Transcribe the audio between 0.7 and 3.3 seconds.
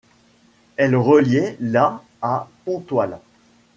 Elle reliait la à Ponthoile.